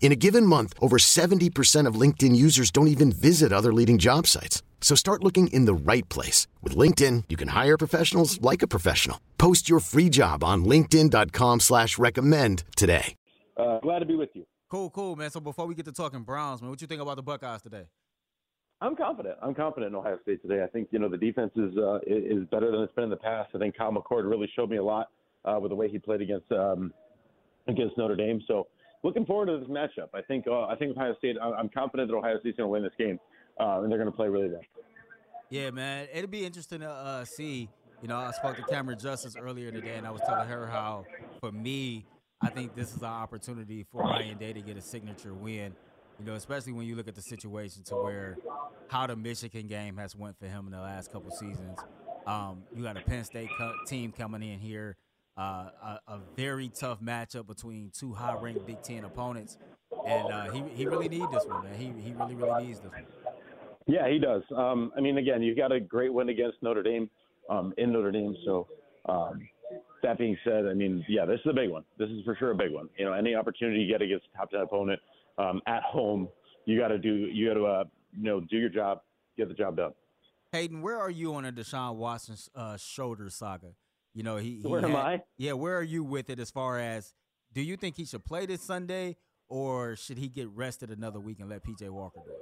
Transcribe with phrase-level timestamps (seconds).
[0.00, 4.26] In a given month, over 70% of LinkedIn users don't even visit other leading job
[4.26, 4.62] sites.
[4.82, 6.46] So start looking in the right place.
[6.62, 9.18] With LinkedIn, you can hire professionals like a professional.
[9.38, 13.14] Post your free job on linkedin.com slash recommend today.
[13.56, 14.44] Uh, glad to be with you.
[14.68, 15.30] Cool, cool, man.
[15.30, 17.84] So before we get to talking Browns, man, what you think about the Buckeyes today?
[18.80, 19.38] I'm confident.
[19.40, 20.62] I'm confident in Ohio State today.
[20.62, 23.16] I think, you know, the defense is uh, is better than it's been in the
[23.16, 23.50] past.
[23.54, 25.08] I think Kyle McCord really showed me a lot
[25.44, 26.92] uh, with the way he played against um,
[27.68, 28.42] against Notre Dame.
[28.46, 28.66] So
[29.04, 30.08] looking forward to this matchup.
[30.12, 31.36] I think uh, I think Ohio State.
[31.40, 33.20] I'm confident that Ohio State's going to win this game
[33.60, 34.62] uh, and they're going to play really well.
[35.50, 37.68] Yeah, man, it'll be interesting to uh, see.
[38.02, 41.06] You know, I spoke to Cameron Justice earlier today, and I was telling her how,
[41.40, 42.04] for me,
[42.42, 45.74] I think this is an opportunity for Ryan Day to get a signature win.
[46.18, 48.36] You know, especially when you look at the situation to where
[48.88, 51.78] how the Michigan game has went for him in the last couple seasons.
[52.26, 54.96] Um, you got a Penn State co- team coming in here,
[55.36, 55.40] uh,
[55.82, 59.58] a, a, very tough matchup between two high-ranked Big Ten opponents,
[60.06, 61.74] and uh, he he really needs this one, man.
[61.74, 63.06] He he really really needs this one.
[63.86, 64.42] Yeah, he does.
[64.56, 67.10] Um, I mean, again, you got a great win against Notre Dame
[67.50, 68.34] um, in Notre Dame.
[68.46, 68.66] So
[69.08, 69.46] um,
[70.02, 71.84] that being said, I mean, yeah, this is a big one.
[71.98, 72.88] This is for sure a big one.
[72.96, 75.00] You know, any opportunity you get against a top ten opponent
[75.36, 76.28] um, at home,
[76.64, 77.12] you got to do.
[77.12, 77.84] You got to, uh,
[78.16, 79.00] you know, do your job,
[79.36, 79.92] get the job done.
[80.52, 83.72] Hayden, where are you on a Deshaun Watson uh, shoulder saga?
[84.14, 85.22] You know, he, he where had, am I?
[85.36, 87.12] Yeah, where are you with it as far as
[87.52, 89.16] do you think he should play this Sunday
[89.48, 92.32] or should he get rested another week and let PJ Walker do?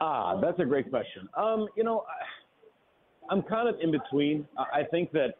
[0.00, 1.28] Ah, that's a great question.
[1.36, 4.46] Um, you know, I, I'm kind of in between.
[4.58, 5.38] I think that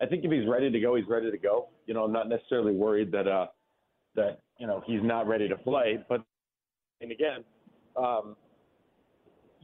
[0.00, 1.68] I think if he's ready to go, he's ready to go.
[1.86, 3.46] You know, I'm not necessarily worried that uh,
[4.14, 5.98] that you know he's not ready to play.
[6.08, 6.22] But
[7.00, 7.44] and again,
[7.96, 8.36] um,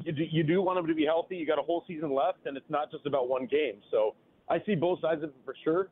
[0.03, 1.36] you do, you do want him to be healthy.
[1.36, 3.81] You got a whole season left, and it's not just about one game.
[3.92, 4.16] So
[4.49, 5.88] I see both sides of it for sure.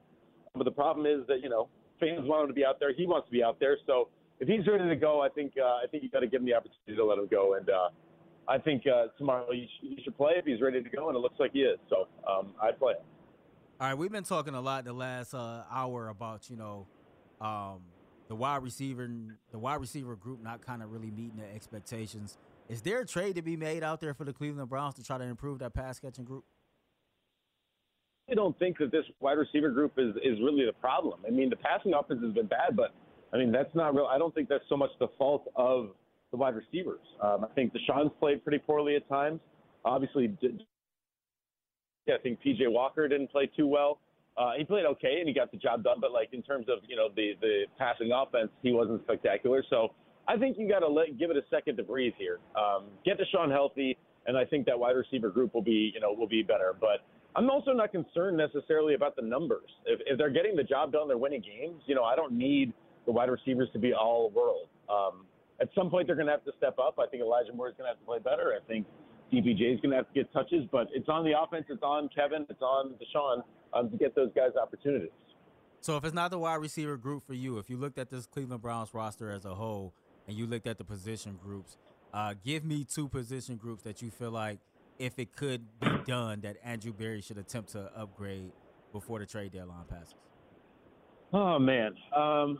[0.55, 1.69] But the problem is that you know
[1.99, 2.93] fans want him to be out there.
[2.93, 3.77] He wants to be out there.
[3.87, 4.09] So
[4.41, 6.47] if he's ready to go, I think uh, I think you got to give him
[6.47, 7.55] the opportunity to let him go.
[7.55, 7.89] And uh,
[8.49, 11.17] I think uh, tomorrow you, sh- you should play if he's ready to go, and
[11.17, 11.79] it looks like he is.
[11.89, 12.95] So um, I'd play.
[13.81, 16.87] All right, we've been talking a lot the last uh, hour about you know
[17.41, 17.81] um,
[18.29, 19.09] the wide receiver,
[19.51, 22.37] the wide receiver group not kind of really meeting the expectations.
[22.69, 25.19] Is there a trade to be made out there for the Cleveland Browns to try
[25.19, 26.45] to improve that pass catching group?
[28.33, 31.21] I don't think that this wide receiver group is is really the problem.
[31.27, 32.95] I mean, the passing offense has been bad, but
[33.33, 34.07] I mean that's not real.
[34.07, 35.91] I don't think that's so much the fault of
[36.31, 37.01] the wide receivers.
[37.23, 39.41] Um, I think Deshaun's played pretty poorly at times.
[39.85, 40.63] Obviously, did,
[42.07, 44.01] yeah, I think PJ Walker didn't play too well.
[44.39, 46.79] Uh, he played okay and he got the job done, but like in terms of
[46.89, 49.63] you know the the passing offense, he wasn't spectacular.
[49.69, 49.89] So
[50.27, 52.39] I think you got to let give it a second to breathe here.
[52.57, 56.15] Um, get Deshaun healthy, and I think that wide receiver group will be you know
[56.15, 56.75] will be better.
[56.81, 57.05] But
[57.35, 59.71] I'm also not concerned necessarily about the numbers.
[59.87, 61.83] If, if they're getting the job done, they're winning games.
[61.87, 62.73] You know, I don't need
[63.07, 64.69] the wide receivers to be all world.
[64.89, 65.27] Um,
[65.61, 66.99] at some point they're going to have to step up.
[66.99, 68.55] I think Elijah Moore is going to have to play better.
[68.61, 68.87] I think
[69.33, 72.11] DPJ is going to have to get touches, but it's on the offense, it's on
[72.15, 73.43] Kevin, it's on Deshaun
[73.73, 75.11] um, to get those guys opportunities.
[75.81, 78.27] So if it's not the wide receiver group for you, if you looked at this
[78.27, 79.95] Cleveland Browns roster as a whole
[80.29, 81.77] and you looked at the position groups,
[82.13, 84.61] uh, give me two position groups that you feel like
[85.03, 88.53] if it could be done that Andrew Berry should attempt to upgrade
[88.93, 90.15] before the trade deadline passes.
[91.33, 92.59] Oh man, um,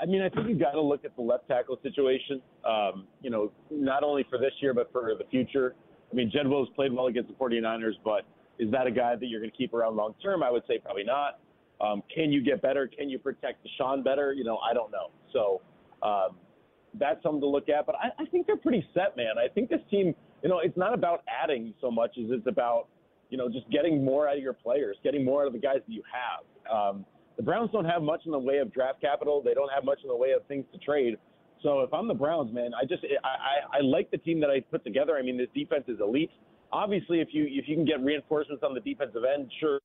[0.00, 2.40] I mean, I think you've got to look at the left tackle situation.
[2.64, 5.74] Um, you know, not only for this year but for the future.
[6.12, 8.22] I mean, Jed Wills played well against the 49ers, but
[8.60, 10.42] is that a guy that you're going to keep around long term?
[10.42, 11.40] I would say probably not.
[11.80, 12.86] Um, can you get better?
[12.86, 14.32] Can you protect Deshaun better?
[14.32, 15.10] You know, I don't know.
[15.32, 15.60] So
[16.06, 16.36] um,
[16.98, 17.86] that's something to look at.
[17.86, 19.34] But I, I think they're pretty set, man.
[19.38, 20.14] I think this team,
[20.44, 22.88] you know, it's not about adding so much as it's about,
[23.30, 25.78] you know, just getting more out of your players, getting more out of the guys
[25.86, 26.70] that you have.
[26.70, 27.06] Um,
[27.38, 29.42] the Browns don't have much in the way of draft capital.
[29.42, 31.16] They don't have much in the way of things to trade.
[31.62, 34.50] So if I'm the Browns, man, I just I, I, I like the team that
[34.50, 35.16] I put together.
[35.16, 36.30] I mean, this defense is elite.
[36.70, 39.80] obviously, if you if you can get reinforcements on the defensive end, sure.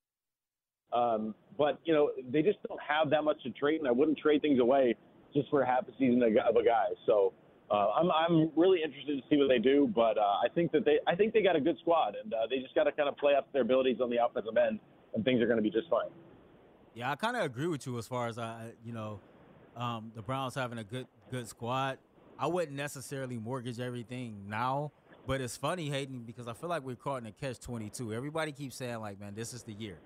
[0.92, 4.18] Um, but you know, they just don't have that much to trade, and I wouldn't
[4.18, 4.98] trade things away
[5.34, 6.88] just for half a season of a guy.
[7.06, 7.34] So
[7.72, 10.86] uh, I'm I'm really interested to see what they do, but uh, I think that
[10.86, 13.08] they I think they got a good squad, and uh, they just got to kind
[13.08, 14.80] of play up their abilities on the offensive end,
[15.14, 16.10] and things are going to be just fine.
[16.96, 19.20] Yeah, I kind of agree with you as far as I, you know,
[19.78, 22.00] um, the Browns having a good good squad.
[22.40, 24.92] I wouldn't necessarily mortgage everything now,
[25.28, 28.14] but it's funny, Hayden, because I feel like we're caught in a catch twenty two.
[28.14, 30.00] Everybody keeps saying like, man, this is the year,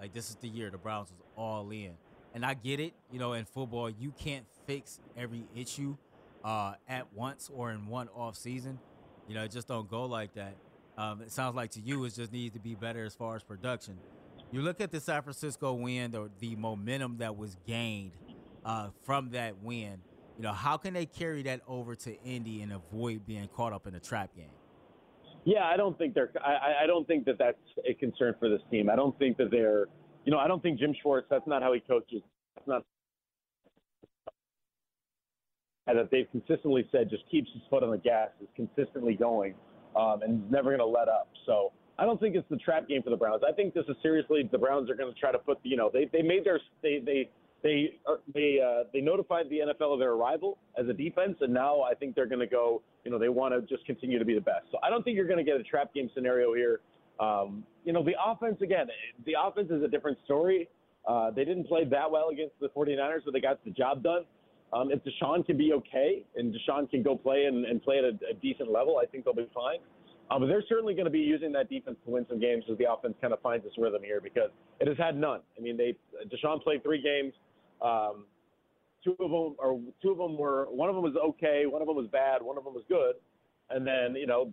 [0.00, 1.92] like this is the year the Browns was all in,
[2.34, 2.92] and I get it.
[3.12, 5.96] You know, in football, you can't fix every issue
[6.44, 8.78] uh, at once or in one off season.
[9.26, 10.54] You know, it just don't go like that.
[10.96, 13.42] Um, it sounds like to you, it just needs to be better as far as
[13.42, 13.98] production.
[14.52, 18.12] You look at the San Francisco win, the, the momentum that was gained
[18.64, 19.96] uh, from that win.
[20.36, 23.86] You know, how can they carry that over to Indy and avoid being caught up
[23.86, 24.50] in a trap game?
[25.44, 26.30] Yeah, I don't think they're.
[26.42, 27.58] I, I don't think that that's
[27.88, 28.88] a concern for this team.
[28.88, 29.86] I don't think that they're.
[30.24, 31.26] You know, I don't think Jim Schwartz.
[31.28, 32.22] That's not how he coaches.
[32.54, 32.84] That's not
[35.86, 39.54] and that they've consistently said just keeps his foot on the gas, is consistently going,
[39.96, 41.28] um, and he's never going to let up.
[41.46, 43.42] So I don't think it's the trap game for the Browns.
[43.48, 45.90] I think this is seriously the Browns are going to try to put you know
[45.92, 47.28] they they made their they they
[47.62, 47.94] they
[48.32, 51.94] they uh, they notified the NFL of their arrival as a defense, and now I
[51.94, 52.82] think they're going to go.
[53.04, 54.66] You know, they want to just continue to be the best.
[54.70, 56.80] So I don't think you're going to get a trap game scenario here.
[57.20, 58.86] Um, you know, the offense again,
[59.24, 60.68] the offense is a different story.
[61.06, 64.24] Uh, they didn't play that well against the 49ers, but they got the job done.
[64.74, 68.04] Um, if Deshaun can be okay and Deshaun can go play and, and play at
[68.04, 69.78] a, a decent level, I think they'll be fine.
[70.30, 72.76] Um, but they're certainly going to be using that defense to win some games as
[72.78, 74.50] the offense kind of finds its rhythm here because
[74.80, 75.40] it has had none.
[75.56, 75.94] I mean, they
[76.26, 77.34] Deshaun played three games.
[77.82, 78.24] Um,
[79.04, 81.86] two of them or two of them were one of them was okay, one of
[81.86, 83.16] them was bad, one of them was good,
[83.68, 84.52] and then you know,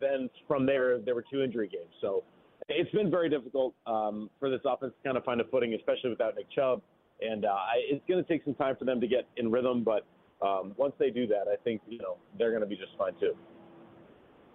[0.00, 1.94] then from there there were two injury games.
[2.00, 2.24] So
[2.68, 6.10] it's been very difficult um, for this offense to kind of find a footing, especially
[6.10, 6.82] without Nick Chubb
[7.20, 9.84] and uh, it's going to take some time for them to get in rhythm.
[9.84, 10.06] But
[10.46, 13.14] um, once they do that, I think you know they're going to be just fine
[13.20, 13.34] too.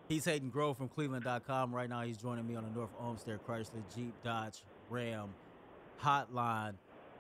[0.07, 1.73] He's Hayden Grove from Cleveland.com.
[1.73, 5.29] Right now, he's joining me on the North Olmsted Chrysler Jeep Dodge Ram
[6.01, 6.73] hotline.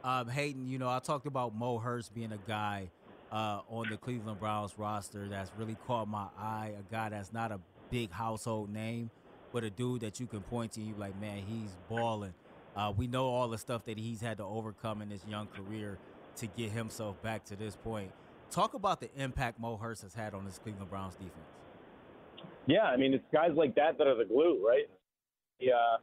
[0.03, 2.89] Um, Hayden, you know, I talked about Mo Hurst being a guy
[3.31, 6.73] uh, on the Cleveland Browns roster that's really caught my eye.
[6.79, 7.59] A guy that's not a
[7.91, 9.11] big household name,
[9.51, 10.81] but a dude that you can point to.
[10.81, 12.33] You like, man, he's balling.
[12.75, 15.97] Uh, we know all the stuff that he's had to overcome in his young career
[16.37, 18.11] to get himself back to this point.
[18.51, 21.33] Talk about the impact Mo Hurst has had on this Cleveland Browns defense.
[22.65, 24.85] Yeah, I mean, it's guys like that that are the glue, right?
[25.59, 25.97] Yeah, uh,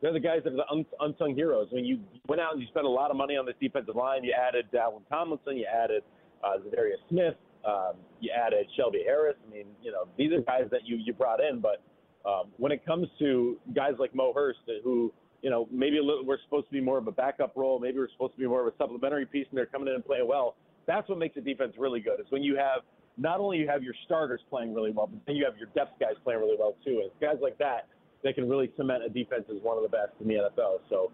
[0.00, 1.68] they're the guys that are the unsung heroes.
[1.72, 3.94] I mean, you went out and you spent a lot of money on this defensive
[3.94, 4.24] line.
[4.24, 6.02] You added Dalvin Tomlinson, you added
[6.42, 7.34] uh, Za'Darius Smith,
[7.64, 9.36] um, you added Shelby Harris.
[9.46, 11.60] I mean, you know, these are guys that you you brought in.
[11.60, 11.82] But
[12.28, 15.12] um, when it comes to guys like Mo Hurst, who
[15.42, 17.78] you know, maybe little, we're supposed to be more of a backup role.
[17.78, 20.06] Maybe we're supposed to be more of a supplementary piece, and they're coming in and
[20.06, 20.54] playing well.
[20.86, 22.20] That's what makes a defense really good.
[22.20, 22.82] Is when you have
[23.18, 25.98] not only you have your starters playing really well, but then you have your depth
[26.00, 27.02] guys playing really well too.
[27.02, 27.88] And guys like that,
[28.22, 30.78] they can really cement a defense as one of the best in the NFL.
[30.88, 31.10] So,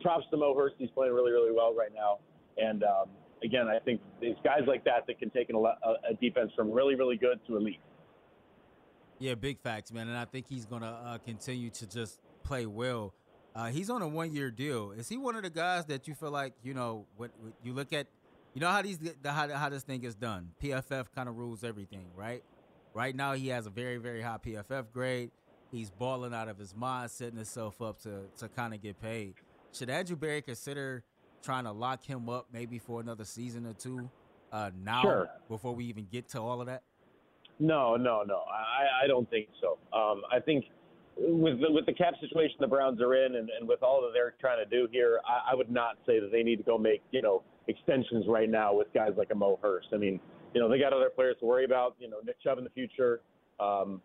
[0.00, 0.76] props to Mo Hurst.
[0.78, 2.18] He's playing really, really well right now.
[2.56, 3.08] And um,
[3.44, 6.94] again, I think these guys like that that can take a, a defense from really,
[6.94, 7.80] really good to elite.
[9.18, 10.08] Yeah, big facts, man.
[10.08, 13.14] And I think he's going to uh, continue to just play well
[13.56, 14.92] uh, he's on a one year deal.
[14.92, 17.72] Is he one of the guys that you feel like you know when, when you
[17.72, 18.06] look at,
[18.52, 20.50] you know how these the, how how this thing is done?
[20.62, 22.42] PFF kind of rules everything, right?
[22.92, 25.30] Right now he has a very very high PFF grade.
[25.72, 29.34] He's balling out of his mind, setting himself up to to kind of get paid.
[29.72, 31.02] Should Andrew Berry consider
[31.42, 34.10] trying to lock him up maybe for another season or two
[34.52, 35.28] uh, now sure.
[35.48, 36.82] before we even get to all of that?
[37.58, 38.42] No, no, no.
[38.50, 39.78] I, I don't think so.
[39.96, 40.66] Um, I think
[41.16, 44.10] with the, with the cap situation the Browns are in, and, and with all that
[44.12, 46.76] they're trying to do here, I, I would not say that they need to go
[46.76, 49.88] make you know extensions right now with guys like a Mo Hurst.
[49.92, 50.20] I mean,
[50.54, 51.96] you know, they got other players to worry about.
[51.98, 53.20] You know, Nick Chubb in the future.
[53.58, 54.02] Um,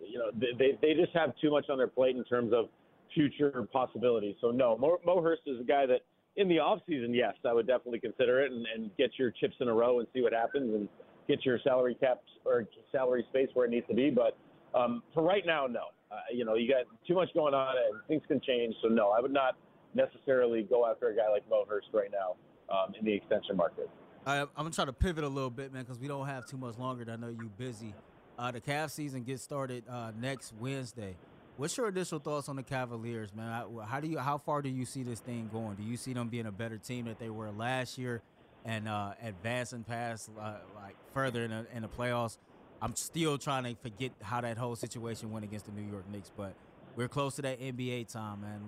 [0.00, 2.66] you know, they they just have too much on their plate in terms of
[3.14, 4.36] future possibilities.
[4.40, 6.00] So no, Mo, Mo Hurst is a guy that
[6.36, 9.54] in the off season, yes, I would definitely consider it and, and get your chips
[9.60, 10.88] in a row and see what happens and
[11.28, 14.10] get your salary cap or salary space where it needs to be.
[14.10, 14.36] But
[14.74, 15.86] um, for right now, no.
[16.10, 18.74] Uh, you know, you got too much going on and things can change.
[18.82, 19.56] So no, I would not
[19.94, 22.36] necessarily go after a guy like Mo Hurst right now
[22.74, 23.88] um, in the extension market.
[24.26, 26.56] I, I'm gonna try to pivot a little bit, man, because we don't have too
[26.56, 27.04] much longer.
[27.10, 27.94] I know you're busy.
[28.38, 31.16] Uh, the Cavs season gets started uh, next Wednesday.
[31.56, 33.64] What's your initial thoughts on the Cavaliers, man?
[33.86, 35.76] How, do you, how far do you see this thing going?
[35.76, 38.22] Do you see them being a better team that they were last year
[38.64, 42.38] and uh, advancing past uh, like further in the, in the playoffs?
[42.84, 46.30] I'm still trying to forget how that whole situation went against the New York Knicks,
[46.36, 46.52] but
[46.96, 48.60] we're close to that NBA time, man.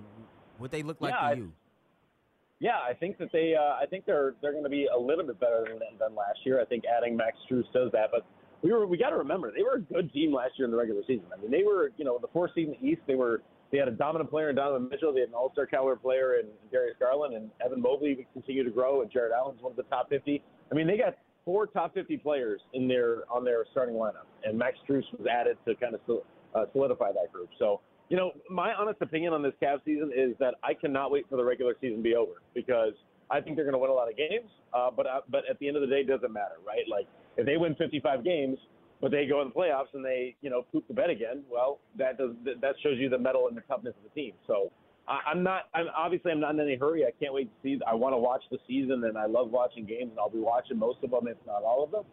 [0.57, 1.53] What they look like yeah, to you?
[2.59, 3.55] Yeah, I think that they.
[3.55, 6.39] Uh, I think they're they're going to be a little bit better than, than last
[6.47, 6.63] year.
[6.63, 8.25] I think adding Max Strus does that, but
[8.63, 10.79] we were we got to remember they were a good team last year in the
[10.79, 11.27] regular season.
[11.37, 13.03] I mean, they were you know the fourth seed in the East.
[13.07, 15.13] They were they had a dominant player in Donovan Mitchell.
[15.13, 18.71] They had an All-Star caliber player in Darius Garland, and Evan Mobley would continue to
[18.71, 20.43] grow, and Jarrett Allen's one of the top 50.
[20.73, 24.59] I mean, they got four top 50 players in their on their starting lineup, and
[24.59, 26.01] Max Strus was added to kind of
[26.55, 27.49] uh, solidify that group.
[27.59, 31.27] So you know, my honest opinion on this Cavs season is that I cannot wait
[31.31, 32.93] for the regular season to be over because
[33.31, 34.51] I think they're going to win a lot of games.
[34.75, 36.85] Uh, but uh, but at the end of the day, it doesn't matter, right?
[36.91, 38.59] Like if they win 55 games,
[39.01, 41.79] but they go in the playoffs and they you know poop the bed again, well,
[41.97, 44.33] that does that shows you the mettle and the toughness of the team.
[44.47, 44.71] So
[45.09, 45.65] I'm not.
[45.75, 47.05] I'm obviously I'm not in any hurry.
[47.05, 47.81] I can't wait to see.
[47.87, 50.79] I want to watch the season, and I love watching games, and I'll be watching
[50.79, 52.05] most of them, if not all of them.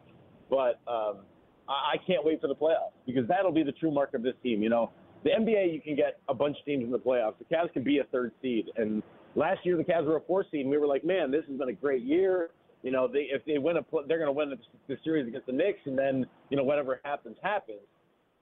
[0.49, 1.25] But um,
[1.67, 4.35] I, I can't wait for the playoffs because that'll be the true mark of this
[4.43, 4.61] team.
[4.61, 4.91] You know
[5.23, 7.35] the NBA, you can get a bunch of teams in the playoffs.
[7.39, 9.01] The Cavs can be a third seed, and
[9.35, 11.57] last year the Cavs were a four seed, and we were like, man, this has
[11.57, 12.49] been a great year.
[12.83, 14.57] You know, they, if they win a, they're going to win the,
[14.87, 17.79] the series against the Knicks, and then you know whatever happens happens.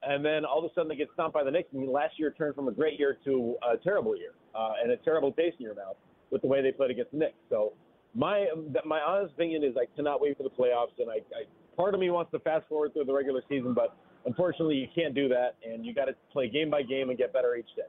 [0.04, 1.70] And then all of a sudden they get stomped by the Knicks.
[1.74, 4.98] And last year turned from a great year to a terrible year, uh, and a
[4.98, 5.96] terrible taste in your mouth
[6.32, 7.38] with the way they played against the Knicks.
[7.50, 7.74] So
[8.16, 8.48] my
[8.86, 11.44] my honest opinion is I cannot wait for the playoffs, and I, I
[11.76, 15.16] part of me wants to fast forward through the regular season, but unfortunately, you can't
[15.16, 17.84] do that, and you got to play game by game and get better each day.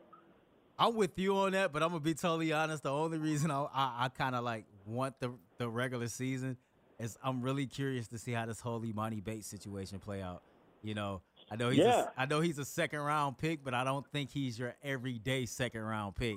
[0.78, 2.82] I'm with you on that, but I'm gonna be totally honest.
[2.82, 6.56] The only reason I I, I kind of like want the the regular season
[6.98, 10.42] is I'm really curious to see how this whole Emoni Bates situation play out.
[10.82, 12.06] You know, I know he's yeah.
[12.16, 15.46] a, I know he's a second round pick, but I don't think he's your everyday
[15.46, 16.36] second round pick.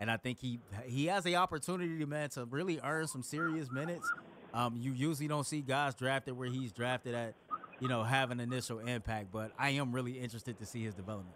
[0.00, 4.12] And I think he he has the opportunity, man, to really earn some serious minutes.
[4.52, 7.34] Um, you usually don't see guys drafted where he's drafted at
[7.80, 9.30] you know, have an initial impact.
[9.32, 11.34] But I am really interested to see his development.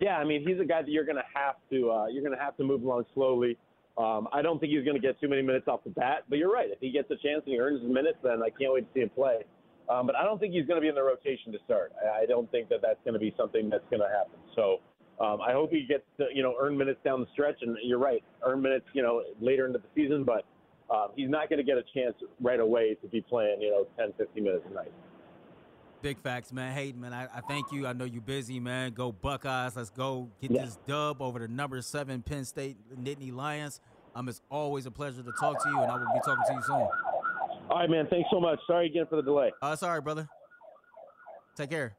[0.00, 2.36] Yeah, I mean, he's a guy that you're going to have to uh, you're going
[2.36, 3.58] to have to move along slowly.
[3.98, 6.38] Um, I don't think he's going to get too many minutes off the bat, but
[6.38, 6.70] you're right.
[6.70, 8.88] If he gets a chance and he earns his minutes, then I can't wait to
[8.94, 9.44] see him play.
[9.90, 11.92] Um, but I don't think he's going to be in the rotation to start.
[12.00, 14.38] I, I don't think that that's going to be something that's going to happen.
[14.54, 14.78] So
[15.20, 17.56] um, I hope he gets to, you know earn minutes down the stretch.
[17.62, 20.44] And you're right, earn minutes you know later into the season, but
[20.94, 23.86] um, he's not going to get a chance right away to be playing you know
[23.98, 24.92] 10, 15 minutes a night.
[26.02, 26.72] Big facts, man.
[26.72, 27.86] Hey, man, I, I, thank you.
[27.86, 28.92] I know you're busy, man.
[28.92, 29.76] Go Buckeyes.
[29.76, 30.64] Let's go get yeah.
[30.64, 33.80] this dub over the number seven Penn State Nittany Lions.
[34.14, 36.54] Um, it's always a pleasure to talk to you, and I will be talking to
[36.54, 36.88] you soon.
[37.70, 38.08] All right, man.
[38.10, 38.58] Thanks so much.
[38.66, 39.52] Sorry again for the delay.
[39.62, 40.28] Uh, sorry, brother.
[41.56, 41.96] Take care.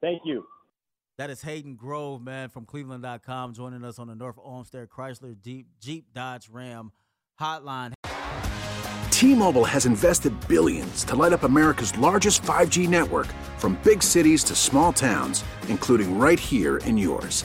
[0.00, 0.44] Thank you.
[1.18, 5.66] That is Hayden Grove, man, from Cleveland.com, joining us on the North Olmsted Chrysler Jeep,
[5.80, 6.92] Jeep Dodge Ram
[7.38, 7.92] hotline.
[9.10, 13.26] T-Mobile has invested billions to light up America's largest 5G network
[13.58, 17.44] from big cities to small towns, including right here in yours.